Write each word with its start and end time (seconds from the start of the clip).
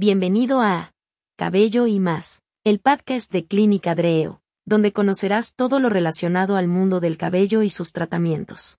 Bienvenido 0.00 0.60
a 0.60 0.94
Cabello 1.36 1.88
y 1.88 1.98
más, 1.98 2.40
el 2.62 2.78
podcast 2.78 3.32
de 3.32 3.48
Clínica 3.48 3.96
Dreo, 3.96 4.40
donde 4.64 4.92
conocerás 4.92 5.56
todo 5.56 5.80
lo 5.80 5.88
relacionado 5.88 6.54
al 6.54 6.68
mundo 6.68 7.00
del 7.00 7.18
cabello 7.18 7.62
y 7.64 7.68
sus 7.68 7.92
tratamientos. 7.92 8.78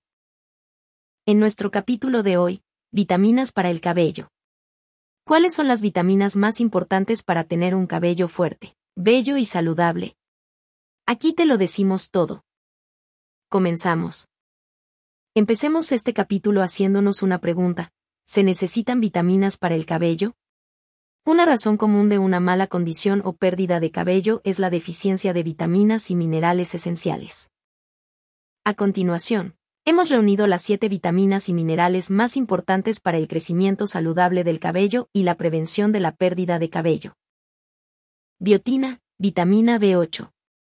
En 1.26 1.38
nuestro 1.42 1.72
capítulo 1.72 2.24
de 2.24 2.38
hoy, 2.38 2.64
vitaminas 2.94 3.52
para 3.52 3.70
el 3.70 3.82
cabello. 3.82 4.30
¿Cuáles 5.26 5.54
son 5.54 5.68
las 5.68 5.82
vitaminas 5.82 6.38
más 6.38 6.62
importantes 6.62 7.22
para 7.22 7.44
tener 7.44 7.76
un 7.76 7.86
cabello 7.86 8.30
fuerte, 8.30 8.78
bello 8.96 9.36
y 9.36 9.44
saludable? 9.44 10.16
Aquí 11.06 11.34
te 11.34 11.46
lo 11.46 11.58
decimos 11.58 12.12
todo. 12.12 12.46
Comenzamos. 13.50 14.30
Empecemos 15.36 15.92
este 15.92 16.14
capítulo 16.14 16.62
haciéndonos 16.62 17.24
una 17.24 17.42
pregunta. 17.42 17.92
¿Se 18.24 18.42
necesitan 18.42 19.02
vitaminas 19.02 19.58
para 19.58 19.76
el 19.76 19.86
cabello? 19.86 20.34
Una 21.26 21.46
razón 21.46 21.78
común 21.78 22.10
de 22.10 22.18
una 22.18 22.40
mala 22.40 22.68
condición 22.68 23.22
o 23.24 23.34
pérdida 23.34 23.80
de 23.80 23.92
cabello 23.92 24.42
es 24.44 24.58
la 24.58 24.70
deficiencia 24.70 25.34
de 25.34 25.44
vitaminas 25.44 26.10
y 26.10 26.16
minerales 26.16 26.74
esenciales. 26.74 27.52
A 28.64 28.74
continuación, 28.74 29.56
hemos 29.86 30.10
reunido 30.10 30.48
las 30.48 30.62
siete 30.62 30.90
vitaminas 30.90 31.50
y 31.50 31.54
minerales 31.54 32.10
más 32.10 32.38
importantes 32.38 33.00
para 33.00 33.18
el 33.18 33.28
crecimiento 33.28 33.86
saludable 33.86 34.44
del 34.44 34.60
cabello 34.60 35.10
y 35.14 35.24
la 35.24 35.36
prevención 35.36 35.92
de 35.92 36.00
la 36.00 36.16
pérdida 36.16 36.58
de 36.58 36.70
cabello. 36.70 37.16
Biotina, 38.40 39.02
vitamina 39.18 39.78
B8. 39.78 40.32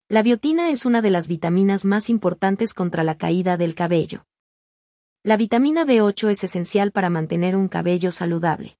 La 0.09 0.23
biotina 0.23 0.71
es 0.71 0.85
una 0.85 1.01
de 1.01 1.11
las 1.11 1.29
vitaminas 1.29 1.85
más 1.85 2.11
importantes 2.11 2.75
contra 2.75 3.05
la 3.05 3.17
caída 3.17 3.57
del 3.57 3.75
cabello. 3.75 4.27
La 5.23 5.37
vitamina 5.37 5.85
B8 5.87 6.31
es 6.31 6.45
esencial 6.45 6.91
para 6.91 7.09
mantener 7.09 7.55
un 7.57 7.69
cabello 7.69 8.11
saludable. 8.11 8.77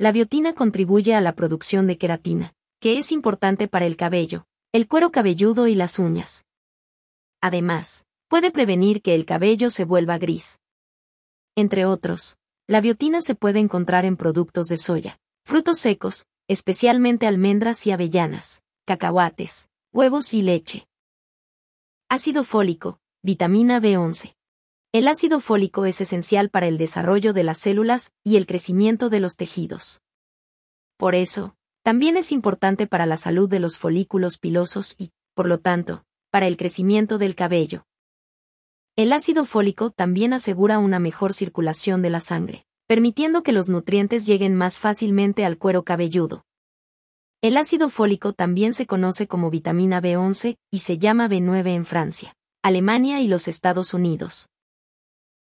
La 0.00 0.12
biotina 0.12 0.54
contribuye 0.54 1.14
a 1.14 1.20
la 1.20 1.34
producción 1.34 1.86
de 1.86 1.98
queratina, 1.98 2.54
que 2.80 2.96
es 2.96 3.12
importante 3.12 3.68
para 3.68 3.84
el 3.84 3.98
cabello, 3.98 4.46
el 4.72 4.88
cuero 4.88 5.12
cabelludo 5.12 5.66
y 5.66 5.74
las 5.74 5.98
uñas. 5.98 6.46
Además, 7.42 8.06
puede 8.26 8.50
prevenir 8.50 9.02
que 9.02 9.14
el 9.14 9.26
cabello 9.26 9.68
se 9.68 9.84
vuelva 9.84 10.16
gris. 10.16 10.58
Entre 11.54 11.84
otros, 11.84 12.38
la 12.66 12.80
biotina 12.80 13.20
se 13.20 13.34
puede 13.34 13.58
encontrar 13.58 14.06
en 14.06 14.16
productos 14.16 14.68
de 14.68 14.78
soya, 14.78 15.20
frutos 15.44 15.78
secos, 15.78 16.24
especialmente 16.48 17.26
almendras 17.26 17.86
y 17.86 17.90
avellanas, 17.90 18.62
cacahuates, 18.86 19.68
huevos 19.92 20.32
y 20.32 20.40
leche. 20.40 20.88
Ácido 22.08 22.42
fólico, 22.44 23.00
vitamina 23.22 23.82
B11. 23.82 24.34
El 24.92 25.06
ácido 25.06 25.38
fólico 25.38 25.84
es 25.84 26.00
esencial 26.00 26.50
para 26.50 26.66
el 26.66 26.76
desarrollo 26.76 27.32
de 27.32 27.44
las 27.44 27.58
células 27.58 28.12
y 28.24 28.36
el 28.36 28.46
crecimiento 28.46 29.08
de 29.08 29.20
los 29.20 29.36
tejidos. 29.36 30.02
Por 30.96 31.14
eso, 31.14 31.54
también 31.84 32.16
es 32.16 32.32
importante 32.32 32.88
para 32.88 33.06
la 33.06 33.16
salud 33.16 33.48
de 33.48 33.60
los 33.60 33.78
folículos 33.78 34.38
pilosos 34.38 34.96
y, 34.98 35.12
por 35.34 35.46
lo 35.46 35.60
tanto, 35.60 36.04
para 36.32 36.48
el 36.48 36.56
crecimiento 36.56 37.18
del 37.18 37.36
cabello. 37.36 37.86
El 38.96 39.12
ácido 39.12 39.44
fólico 39.44 39.92
también 39.92 40.32
asegura 40.32 40.80
una 40.80 40.98
mejor 40.98 41.34
circulación 41.34 42.02
de 42.02 42.10
la 42.10 42.18
sangre, 42.18 42.66
permitiendo 42.88 43.44
que 43.44 43.52
los 43.52 43.68
nutrientes 43.68 44.26
lleguen 44.26 44.56
más 44.56 44.80
fácilmente 44.80 45.44
al 45.44 45.56
cuero 45.56 45.84
cabelludo. 45.84 46.44
El 47.42 47.58
ácido 47.58 47.90
fólico 47.90 48.32
también 48.32 48.74
se 48.74 48.86
conoce 48.86 49.28
como 49.28 49.50
vitamina 49.50 50.02
B11 50.02 50.58
y 50.68 50.78
se 50.80 50.98
llama 50.98 51.28
B9 51.28 51.68
en 51.68 51.84
Francia, 51.84 52.34
Alemania 52.60 53.20
y 53.20 53.28
los 53.28 53.46
Estados 53.46 53.94
Unidos. 53.94 54.49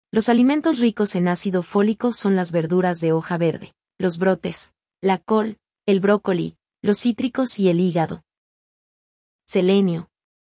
Los 0.10 0.30
alimentos 0.30 0.80
ricos 0.80 1.16
en 1.16 1.28
ácido 1.28 1.64
fólico 1.64 2.14
son 2.14 2.38
las 2.38 2.54
verduras 2.54 3.02
de 3.02 3.12
hoja 3.12 3.38
verde, 3.38 3.74
los 3.98 4.18
brotes, 4.18 4.72
la 5.02 5.18
col, 5.18 5.58
el 5.86 6.00
brócoli, 6.00 6.56
los 6.82 7.00
cítricos 7.00 7.60
y 7.60 7.68
el 7.68 7.82
hígado. 7.82 8.24
Selenio. 9.46 10.10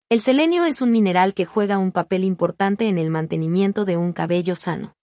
El 0.07 0.19
selenio 0.19 0.65
es 0.65 0.81
un 0.81 0.91
mineral 0.91 1.33
que 1.33 1.45
juega 1.45 1.79
un 1.79 1.91
papel 1.91 2.25
importante 2.25 2.87
en 2.89 2.99
el 2.99 3.09
mantenimiento 3.09 3.85
de 3.85 3.97
un 3.97 4.13
cabello 4.13 4.55
sano. 4.55 4.95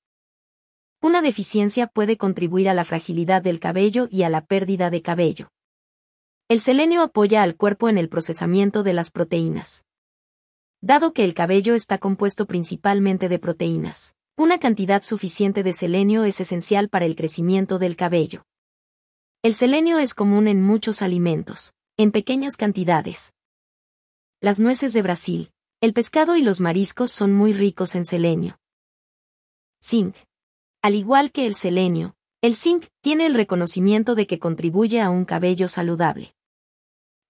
Una 1.02 1.22
deficiencia 1.22 1.88
puede 1.88 2.16
contribuir 2.16 2.68
a 2.68 2.74
la 2.74 2.84
fragilidad 2.84 3.42
del 3.42 3.58
cabello 3.58 4.06
y 4.12 4.22
a 4.22 4.28
la 4.28 4.44
pérdida 4.44 4.90
de 4.90 5.02
cabello. 5.02 5.50
El 6.48 6.60
selenio 6.60 7.02
apoya 7.02 7.42
al 7.42 7.56
cuerpo 7.56 7.88
en 7.88 7.98
el 7.98 8.08
procesamiento 8.08 8.84
de 8.84 8.92
las 8.92 9.10
proteínas. 9.10 9.84
Dado 10.80 11.12
que 11.12 11.24
el 11.24 11.34
cabello 11.34 11.74
está 11.74 11.98
compuesto 11.98 12.46
principalmente 12.46 13.28
de 13.28 13.38
proteínas, 13.38 14.15
una 14.38 14.58
cantidad 14.58 15.02
suficiente 15.02 15.62
de 15.62 15.72
selenio 15.72 16.24
es 16.24 16.40
esencial 16.40 16.90
para 16.90 17.06
el 17.06 17.16
crecimiento 17.16 17.78
del 17.78 17.96
cabello. 17.96 18.44
El 19.42 19.54
selenio 19.54 19.98
es 19.98 20.12
común 20.12 20.46
en 20.46 20.62
muchos 20.62 21.00
alimentos, 21.00 21.72
en 21.96 22.12
pequeñas 22.12 22.58
cantidades. 22.58 23.32
Las 24.42 24.60
nueces 24.60 24.92
de 24.92 25.00
Brasil, 25.00 25.52
el 25.80 25.94
pescado 25.94 26.36
y 26.36 26.42
los 26.42 26.60
mariscos 26.60 27.12
son 27.12 27.32
muy 27.32 27.54
ricos 27.54 27.94
en 27.94 28.04
selenio. 28.04 28.58
Zinc. 29.82 30.14
Al 30.82 30.94
igual 30.94 31.32
que 31.32 31.46
el 31.46 31.54
selenio, 31.54 32.14
el 32.42 32.54
zinc 32.54 32.88
tiene 33.00 33.24
el 33.24 33.32
reconocimiento 33.32 34.14
de 34.14 34.26
que 34.26 34.38
contribuye 34.38 35.00
a 35.00 35.08
un 35.08 35.24
cabello 35.24 35.66
saludable. 35.66 36.34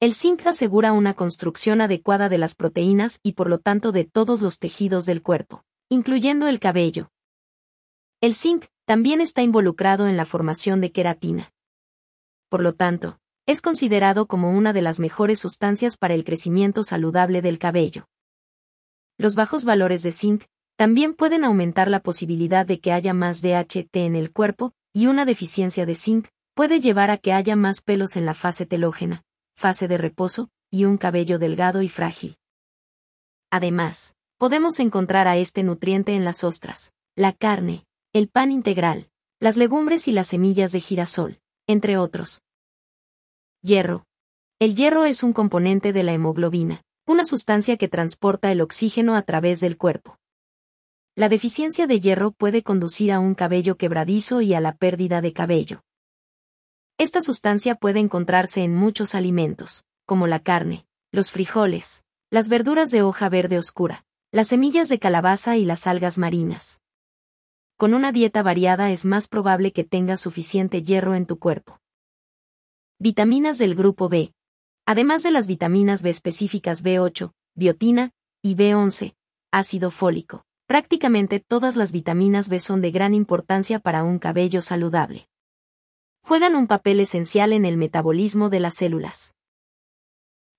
El 0.00 0.12
zinc 0.12 0.44
asegura 0.44 0.92
una 0.92 1.14
construcción 1.14 1.80
adecuada 1.80 2.28
de 2.28 2.38
las 2.38 2.56
proteínas 2.56 3.20
y 3.22 3.34
por 3.34 3.48
lo 3.48 3.58
tanto 3.60 3.92
de 3.92 4.04
todos 4.04 4.40
los 4.40 4.58
tejidos 4.58 5.06
del 5.06 5.22
cuerpo 5.22 5.64
incluyendo 5.88 6.48
el 6.48 6.58
cabello. 6.58 7.10
El 8.20 8.34
zinc 8.34 8.66
también 8.86 9.20
está 9.20 9.42
involucrado 9.42 10.08
en 10.08 10.16
la 10.16 10.26
formación 10.26 10.80
de 10.80 10.90
queratina. 10.90 11.52
Por 12.48 12.60
lo 12.60 12.74
tanto, 12.74 13.20
es 13.46 13.60
considerado 13.60 14.26
como 14.26 14.50
una 14.50 14.72
de 14.72 14.82
las 14.82 14.98
mejores 14.98 15.38
sustancias 15.38 15.96
para 15.96 16.14
el 16.14 16.24
crecimiento 16.24 16.82
saludable 16.82 17.40
del 17.42 17.58
cabello. 17.58 18.08
Los 19.18 19.36
bajos 19.36 19.64
valores 19.64 20.02
de 20.02 20.10
zinc 20.10 20.44
también 20.76 21.14
pueden 21.14 21.44
aumentar 21.44 21.88
la 21.88 22.00
posibilidad 22.00 22.66
de 22.66 22.80
que 22.80 22.92
haya 22.92 23.14
más 23.14 23.40
DHT 23.40 23.96
en 23.96 24.16
el 24.16 24.32
cuerpo, 24.32 24.72
y 24.92 25.06
una 25.06 25.24
deficiencia 25.24 25.86
de 25.86 25.94
zinc 25.94 26.28
puede 26.54 26.80
llevar 26.80 27.10
a 27.10 27.18
que 27.18 27.32
haya 27.32 27.54
más 27.54 27.80
pelos 27.80 28.16
en 28.16 28.26
la 28.26 28.34
fase 28.34 28.66
telógena, 28.66 29.22
fase 29.54 29.86
de 29.86 29.98
reposo, 29.98 30.50
y 30.70 30.84
un 30.84 30.98
cabello 30.98 31.38
delgado 31.38 31.82
y 31.82 31.88
frágil. 31.88 32.38
Además, 33.50 34.15
podemos 34.38 34.80
encontrar 34.80 35.28
a 35.28 35.38
este 35.38 35.62
nutriente 35.62 36.14
en 36.14 36.24
las 36.24 36.44
ostras, 36.44 36.92
la 37.14 37.32
carne, 37.32 37.86
el 38.12 38.28
pan 38.28 38.52
integral, 38.52 39.08
las 39.40 39.56
legumbres 39.56 40.08
y 40.08 40.12
las 40.12 40.28
semillas 40.28 40.72
de 40.72 40.80
girasol, 40.80 41.40
entre 41.66 41.96
otros. 41.96 42.42
Hierro. 43.62 44.04
El 44.58 44.74
hierro 44.74 45.04
es 45.04 45.22
un 45.22 45.32
componente 45.32 45.92
de 45.92 46.02
la 46.02 46.12
hemoglobina, 46.12 46.82
una 47.06 47.24
sustancia 47.24 47.76
que 47.76 47.88
transporta 47.88 48.52
el 48.52 48.60
oxígeno 48.60 49.16
a 49.16 49.22
través 49.22 49.60
del 49.60 49.76
cuerpo. 49.76 50.18
La 51.14 51.28
deficiencia 51.28 51.86
de 51.86 52.00
hierro 52.00 52.32
puede 52.32 52.62
conducir 52.62 53.12
a 53.12 53.20
un 53.20 53.34
cabello 53.34 53.76
quebradizo 53.76 54.42
y 54.42 54.52
a 54.54 54.60
la 54.60 54.76
pérdida 54.76 55.22
de 55.22 55.32
cabello. 55.32 55.82
Esta 56.98 57.22
sustancia 57.22 57.74
puede 57.74 58.00
encontrarse 58.00 58.62
en 58.62 58.74
muchos 58.74 59.14
alimentos, 59.14 59.84
como 60.04 60.26
la 60.26 60.40
carne, 60.40 60.86
los 61.10 61.30
frijoles, 61.30 62.04
las 62.30 62.48
verduras 62.48 62.90
de 62.90 63.02
hoja 63.02 63.28
verde 63.28 63.58
oscura, 63.58 64.05
las 64.36 64.48
semillas 64.48 64.90
de 64.90 64.98
calabaza 64.98 65.56
y 65.56 65.64
las 65.64 65.86
algas 65.86 66.18
marinas. 66.18 66.82
Con 67.78 67.94
una 67.94 68.12
dieta 68.12 68.42
variada 68.42 68.90
es 68.90 69.06
más 69.06 69.28
probable 69.28 69.72
que 69.72 69.82
tengas 69.82 70.20
suficiente 70.20 70.82
hierro 70.82 71.14
en 71.14 71.24
tu 71.24 71.38
cuerpo. 71.38 71.80
Vitaminas 72.98 73.56
del 73.56 73.74
grupo 73.74 74.10
B. 74.10 74.34
Además 74.84 75.22
de 75.22 75.30
las 75.30 75.46
vitaminas 75.46 76.02
B 76.02 76.10
específicas 76.10 76.84
B8, 76.84 77.32
biotina, 77.54 78.10
y 78.42 78.56
B11, 78.56 79.14
ácido 79.52 79.90
fólico. 79.90 80.44
Prácticamente 80.66 81.40
todas 81.40 81.74
las 81.74 81.90
vitaminas 81.90 82.50
B 82.50 82.60
son 82.60 82.82
de 82.82 82.90
gran 82.90 83.14
importancia 83.14 83.78
para 83.78 84.04
un 84.04 84.18
cabello 84.18 84.60
saludable. 84.60 85.30
Juegan 86.20 86.56
un 86.56 86.66
papel 86.66 87.00
esencial 87.00 87.54
en 87.54 87.64
el 87.64 87.78
metabolismo 87.78 88.50
de 88.50 88.60
las 88.60 88.74
células. 88.74 89.34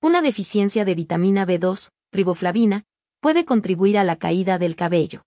Una 0.01 0.23
deficiencia 0.23 0.83
de 0.83 0.95
vitamina 0.95 1.45
B2, 1.45 1.91
riboflavina, 2.11 2.87
puede 3.19 3.45
contribuir 3.45 3.97
a 3.97 4.03
la 4.03 4.15
caída 4.15 4.57
del 4.57 4.75
cabello. 4.75 5.23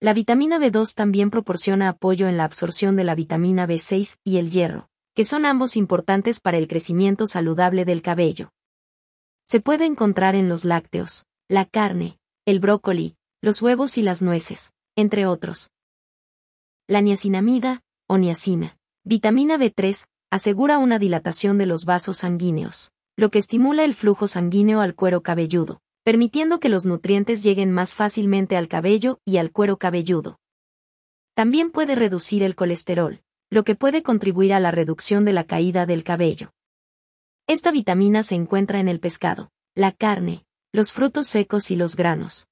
La 0.00 0.14
vitamina 0.14 0.58
B2 0.58 0.94
también 0.94 1.30
proporciona 1.30 1.90
apoyo 1.90 2.26
en 2.26 2.38
la 2.38 2.44
absorción 2.44 2.96
de 2.96 3.04
la 3.04 3.14
vitamina 3.14 3.66
B6 3.66 4.16
y 4.24 4.38
el 4.38 4.50
hierro, 4.50 4.88
que 5.14 5.24
son 5.24 5.44
ambos 5.44 5.76
importantes 5.76 6.40
para 6.40 6.56
el 6.56 6.68
crecimiento 6.68 7.26
saludable 7.26 7.84
del 7.84 8.00
cabello. 8.00 8.50
Se 9.44 9.60
puede 9.60 9.84
encontrar 9.84 10.34
en 10.34 10.48
los 10.48 10.64
lácteos, 10.64 11.26
la 11.48 11.66
carne, 11.66 12.18
el 12.46 12.60
brócoli, 12.60 13.16
los 13.42 13.60
huevos 13.60 13.98
y 13.98 14.02
las 14.02 14.22
nueces, 14.22 14.72
entre 14.96 15.26
otros. 15.26 15.70
La 16.86 17.02
niacinamida, 17.02 17.82
o 18.08 18.16
niacina, 18.16 18.78
vitamina 19.04 19.58
B3, 19.58 20.06
asegura 20.30 20.78
una 20.78 20.98
dilatación 20.98 21.58
de 21.58 21.66
los 21.66 21.84
vasos 21.84 22.18
sanguíneos, 22.18 22.90
lo 23.16 23.30
que 23.30 23.38
estimula 23.38 23.84
el 23.84 23.94
flujo 23.94 24.28
sanguíneo 24.28 24.80
al 24.80 24.94
cuero 24.94 25.22
cabelludo 25.22 25.82
permitiendo 26.02 26.60
que 26.60 26.68
los 26.68 26.86
nutrientes 26.86 27.42
lleguen 27.42 27.70
más 27.72 27.94
fácilmente 27.94 28.56
al 28.56 28.68
cabello 28.68 29.20
y 29.24 29.36
al 29.36 29.52
cuero 29.52 29.78
cabelludo. 29.78 30.38
También 31.34 31.70
puede 31.70 31.94
reducir 31.94 32.42
el 32.42 32.54
colesterol, 32.54 33.22
lo 33.50 33.64
que 33.64 33.74
puede 33.74 34.02
contribuir 34.02 34.52
a 34.52 34.60
la 34.60 34.70
reducción 34.70 35.24
de 35.24 35.32
la 35.32 35.44
caída 35.44 35.86
del 35.86 36.04
cabello. 36.04 36.52
Esta 37.46 37.70
vitamina 37.72 38.22
se 38.22 38.34
encuentra 38.34 38.80
en 38.80 38.88
el 38.88 39.00
pescado, 39.00 39.50
la 39.74 39.92
carne, 39.92 40.44
los 40.72 40.92
frutos 40.92 41.26
secos 41.26 41.70
y 41.70 41.76
los 41.76 41.96
granos. 41.96 42.46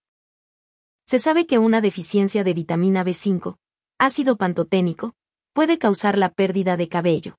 Se 1.06 1.18
sabe 1.18 1.46
que 1.46 1.58
una 1.58 1.80
deficiencia 1.80 2.44
de 2.44 2.52
vitamina 2.52 3.04
B5, 3.04 3.56
ácido 3.98 4.36
pantoténico, 4.36 5.14
puede 5.52 5.78
causar 5.78 6.18
la 6.18 6.30
pérdida 6.30 6.76
de 6.76 6.88
cabello. 6.88 7.38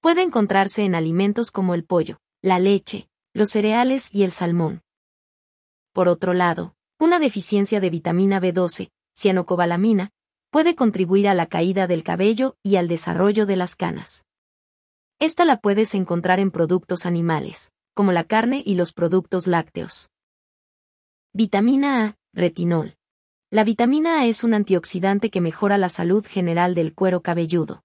Puede 0.00 0.22
encontrarse 0.22 0.84
en 0.84 0.94
alimentos 0.94 1.50
como 1.50 1.74
el 1.74 1.84
pollo, 1.84 2.20
la 2.40 2.58
leche, 2.58 3.08
los 3.32 3.50
cereales 3.50 4.14
y 4.14 4.22
el 4.22 4.30
salmón. 4.30 4.82
Por 5.98 6.08
otro 6.08 6.32
lado, 6.32 6.76
una 7.00 7.18
deficiencia 7.18 7.80
de 7.80 7.90
vitamina 7.90 8.40
B12, 8.40 8.92
cianocobalamina, 9.16 10.12
puede 10.52 10.76
contribuir 10.76 11.26
a 11.26 11.34
la 11.34 11.46
caída 11.46 11.88
del 11.88 12.04
cabello 12.04 12.56
y 12.62 12.76
al 12.76 12.86
desarrollo 12.86 13.46
de 13.46 13.56
las 13.56 13.74
canas. 13.74 14.24
Esta 15.18 15.44
la 15.44 15.56
puedes 15.56 15.96
encontrar 15.96 16.38
en 16.38 16.52
productos 16.52 17.04
animales, 17.04 17.72
como 17.94 18.12
la 18.12 18.22
carne 18.22 18.62
y 18.64 18.76
los 18.76 18.92
productos 18.92 19.48
lácteos. 19.48 20.08
Vitamina 21.32 22.04
A, 22.04 22.16
retinol. 22.32 22.94
La 23.50 23.64
vitamina 23.64 24.20
A 24.20 24.26
es 24.26 24.44
un 24.44 24.54
antioxidante 24.54 25.30
que 25.30 25.40
mejora 25.40 25.78
la 25.78 25.88
salud 25.88 26.24
general 26.24 26.76
del 26.76 26.94
cuero 26.94 27.22
cabelludo. 27.22 27.82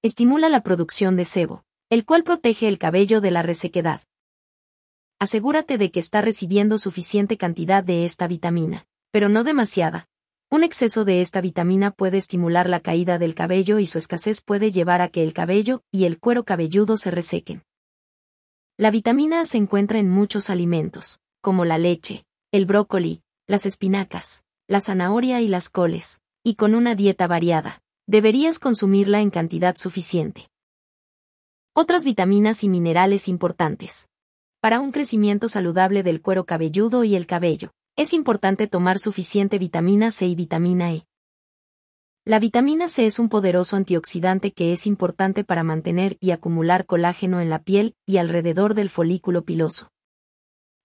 Estimula 0.00 0.48
la 0.48 0.62
producción 0.62 1.16
de 1.16 1.26
sebo, 1.26 1.64
el 1.90 2.06
cual 2.06 2.24
protege 2.24 2.66
el 2.66 2.78
cabello 2.78 3.20
de 3.20 3.30
la 3.30 3.42
resequedad. 3.42 4.00
Asegúrate 5.20 5.76
de 5.76 5.90
que 5.90 6.00
está 6.00 6.22
recibiendo 6.22 6.78
suficiente 6.78 7.36
cantidad 7.36 7.84
de 7.84 8.06
esta 8.06 8.26
vitamina, 8.26 8.86
pero 9.10 9.28
no 9.28 9.44
demasiada, 9.44 10.08
un 10.50 10.64
exceso 10.64 11.04
de 11.04 11.20
esta 11.20 11.42
vitamina 11.42 11.90
puede 11.90 12.16
estimular 12.16 12.70
la 12.70 12.80
caída 12.80 13.18
del 13.18 13.34
cabello 13.34 13.78
y 13.78 13.86
su 13.86 13.98
escasez 13.98 14.40
puede 14.40 14.72
llevar 14.72 15.02
a 15.02 15.10
que 15.10 15.22
el 15.22 15.34
cabello 15.34 15.82
y 15.92 16.06
el 16.06 16.18
cuero 16.18 16.44
cabelludo 16.44 16.96
se 16.96 17.10
resequen. 17.10 17.64
La 18.78 18.90
vitamina 18.90 19.44
se 19.44 19.58
encuentra 19.58 19.98
en 19.98 20.08
muchos 20.08 20.48
alimentos, 20.48 21.20
como 21.42 21.66
la 21.66 21.76
leche, 21.76 22.24
el 22.50 22.64
brócoli, 22.64 23.22
las 23.46 23.66
espinacas, 23.66 24.42
la 24.68 24.80
zanahoria 24.80 25.42
y 25.42 25.48
las 25.48 25.68
coles, 25.68 26.22
y 26.42 26.54
con 26.54 26.74
una 26.74 26.94
dieta 26.94 27.26
variada, 27.26 27.82
deberías 28.06 28.58
consumirla 28.58 29.20
en 29.20 29.28
cantidad 29.28 29.76
suficiente. 29.76 30.48
Otras 31.74 32.04
vitaminas 32.06 32.64
y 32.64 32.70
minerales 32.70 33.28
importantes. 33.28 34.08
Para 34.60 34.80
un 34.80 34.92
crecimiento 34.92 35.48
saludable 35.48 36.02
del 36.02 36.20
cuero 36.20 36.44
cabelludo 36.44 37.02
y 37.02 37.16
el 37.16 37.26
cabello 37.26 37.70
es 37.96 38.12
importante 38.12 38.66
tomar 38.66 38.98
suficiente 38.98 39.58
vitamina 39.58 40.10
C 40.10 40.26
y 40.26 40.34
vitamina 40.34 40.92
E. 40.92 41.06
La 42.26 42.38
vitamina 42.38 42.88
C 42.88 43.06
es 43.06 43.18
un 43.18 43.30
poderoso 43.30 43.76
antioxidante 43.76 44.52
que 44.52 44.74
es 44.74 44.86
importante 44.86 45.44
para 45.44 45.62
mantener 45.62 46.18
y 46.20 46.32
acumular 46.32 46.84
colágeno 46.84 47.40
en 47.40 47.48
la 47.48 47.62
piel 47.62 47.94
y 48.04 48.18
alrededor 48.18 48.74
del 48.74 48.90
folículo 48.90 49.46
piloso. 49.46 49.90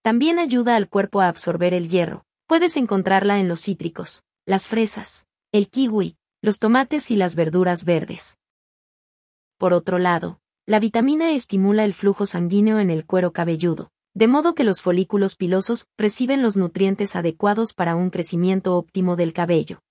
También 0.01 0.39
ayuda 0.39 0.77
al 0.77 0.87
cuerpo 0.87 1.19
a 1.19 1.27
absorber 1.27 1.73
el 1.73 1.89
hierro. 1.89 2.23
Puedes 2.47 2.77
encontrarla 2.77 3.41
en 3.41 3.49
los 3.49 3.59
cítricos, 3.59 4.23
las 4.45 4.69
fresas, 4.69 5.25
el 5.51 5.67
kiwi, 5.67 6.15
los 6.41 6.59
tomates 6.59 7.11
y 7.11 7.17
las 7.17 7.35
verduras 7.35 7.83
verdes. 7.83 8.37
Por 9.57 9.73
otro 9.73 9.99
lado, 9.99 10.39
la 10.67 10.79
vitamina 10.79 11.31
E 11.31 11.35
estimula 11.35 11.85
el 11.85 11.93
flujo 11.93 12.25
sanguíneo 12.25 12.79
en 12.79 12.89
el 12.89 13.05
cuero 13.05 13.31
cabelludo, 13.33 13.91
de 14.15 14.27
modo 14.27 14.55
que 14.55 14.63
los 14.63 14.81
folículos 14.81 15.35
pilosos 15.35 15.87
reciben 15.95 16.41
los 16.41 16.57
nutrientes 16.57 17.15
adecuados 17.15 17.73
para 17.73 17.95
un 17.95 18.09
crecimiento 18.09 18.75
óptimo 18.75 19.15
del 19.15 19.31
cabello. 19.31 19.81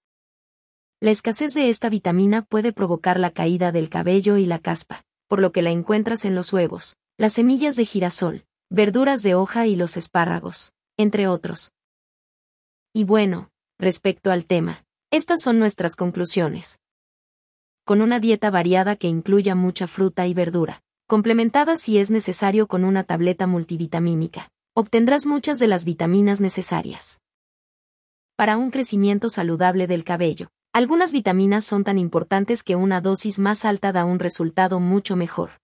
La 1.01 1.13
escasez 1.13 1.55
de 1.55 1.69
esta 1.69 1.91
vitamina 1.91 2.43
puede 2.43 2.73
provocar 2.73 3.21
la 3.21 3.31
caída 3.31 3.71
del 3.71 3.89
cabello 3.89 4.37
y 4.37 4.47
la 4.47 4.59
caspa, 4.59 5.05
por 5.29 5.39
lo 5.39 5.53
que 5.53 5.63
la 5.63 5.71
encuentras 5.71 6.25
en 6.25 6.35
los 6.35 6.53
huevos, 6.53 6.97
las 7.19 7.35
semillas 7.35 7.77
de 7.77 7.85
girasol, 7.85 8.45
verduras 8.69 9.23
de 9.23 9.37
hoja 9.37 9.69
y 9.69 9.77
los 9.77 9.97
espárragos, 9.97 10.73
entre 10.97 11.29
otros. 11.29 11.71
Y 12.93 13.05
bueno, 13.05 13.51
respecto 13.79 14.33
al 14.33 14.45
tema, 14.45 14.85
estas 15.13 15.41
son 15.43 15.61
nuestras 15.61 15.95
conclusiones. 15.95 16.81
Con 17.87 18.01
una 18.01 18.19
dieta 18.19 18.51
variada 18.51 18.97
que 18.97 19.09
incluya 19.09 19.55
mucha 19.55 19.87
fruta 19.87 20.27
y 20.27 20.33
verdura, 20.33 20.83
complementada 21.07 21.77
si 21.77 21.99
es 21.99 22.11
necesario 22.11 22.67
con 22.67 22.83
una 22.83 23.05
tableta 23.05 23.47
multivitamínica. 23.47 24.51
Obtendrás 24.75 25.27
muchas 25.27 25.59
de 25.59 25.67
las 25.67 25.85
vitaminas 25.85 26.41
necesarias. 26.41 27.21
Para 28.37 28.57
un 28.57 28.71
crecimiento 28.71 29.29
saludable 29.29 29.87
del 29.87 30.03
cabello, 30.03 30.49
algunas 30.73 31.13
vitaminas 31.13 31.67
son 31.67 31.85
tan 31.85 31.99
importantes 31.99 32.63
que 32.63 32.75
una 32.75 33.03
dosis 33.03 33.39
más 33.39 33.67
alta 33.67 33.93
da 33.93 34.07
un 34.07 34.19
resultado 34.19 34.81
mucho 34.81 35.15
mejor. 35.15 35.61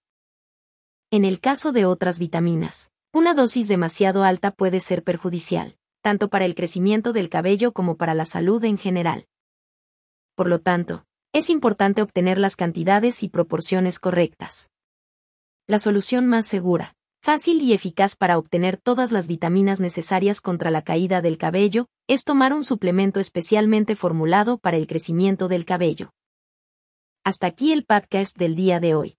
En 1.10 1.24
el 1.24 1.40
caso 1.40 1.72
de 1.72 1.86
otras 1.86 2.18
vitaminas, 2.18 2.90
una 3.14 3.32
dosis 3.32 3.66
demasiado 3.66 4.24
alta 4.24 4.50
puede 4.50 4.80
ser 4.80 5.02
perjudicial, 5.02 5.78
tanto 6.02 6.28
para 6.28 6.44
el 6.44 6.54
crecimiento 6.54 7.14
del 7.14 7.30
cabello 7.30 7.72
como 7.72 7.96
para 7.96 8.12
la 8.12 8.26
salud 8.26 8.62
en 8.64 8.76
general. 8.76 9.26
Por 10.34 10.48
lo 10.48 10.60
tanto, 10.60 11.06
es 11.32 11.50
importante 11.50 12.02
obtener 12.02 12.38
las 12.38 12.56
cantidades 12.56 13.22
y 13.22 13.28
proporciones 13.28 13.98
correctas 13.98 14.70
la 15.70 15.78
solución 15.78 16.26
más 16.26 16.48
segura, 16.48 16.96
fácil 17.22 17.62
y 17.62 17.72
eficaz 17.72 18.16
para 18.16 18.38
obtener 18.38 18.76
todas 18.76 19.12
las 19.12 19.28
vitaminas 19.28 19.78
necesarias 19.78 20.40
contra 20.40 20.72
la 20.72 20.82
caída 20.82 21.22
del 21.22 21.38
cabello, 21.38 21.86
es 22.08 22.24
tomar 22.24 22.52
un 22.52 22.64
suplemento 22.64 23.20
especialmente 23.20 23.94
formulado 23.94 24.58
para 24.58 24.76
el 24.76 24.88
crecimiento 24.88 25.46
del 25.46 25.64
cabello. 25.64 26.10
Hasta 27.22 27.46
aquí 27.46 27.72
el 27.72 27.84
podcast 27.84 28.36
del 28.36 28.56
día 28.56 28.80
de 28.80 28.96
hoy. 28.96 29.16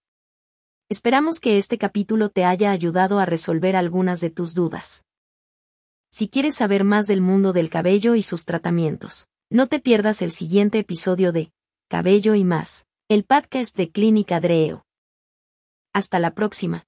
Esperamos 0.90 1.40
que 1.40 1.58
este 1.58 1.78
capítulo 1.78 2.28
te 2.28 2.44
haya 2.44 2.72
ayudado 2.72 3.20
a 3.20 3.26
resolver 3.26 3.78
algunas 3.78 4.20
de 4.20 4.30
tus 4.30 4.54
dudas. 4.54 5.06
Si 6.12 6.28
quieres 6.28 6.56
saber 6.56 6.84
más 6.84 7.08
del 7.08 7.22
mundo 7.22 7.54
del 7.54 7.70
cabello 7.70 8.16
y 8.16 8.24
sus 8.24 8.44
tratamientos, 8.44 9.30
no 9.50 9.68
te 9.68 9.80
pierdas 9.80 10.22
el 10.22 10.32
siguiente 10.32 10.80
episodio 10.80 11.32
de 11.32 11.54
Cabello 11.92 12.36
y 12.36 12.46
más, 12.46 12.86
el 13.10 13.26
podcast 13.26 13.76
de 13.76 13.92
Clínica 13.92 14.40
Dreo. 14.40 14.86
Hasta 15.92 16.20
la 16.20 16.34
próxima. 16.34 16.86